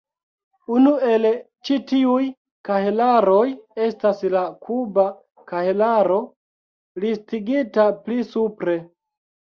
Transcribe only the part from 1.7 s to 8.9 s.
tiuj kahelaroj estas la "kuba kahelaro", listigita pli supre.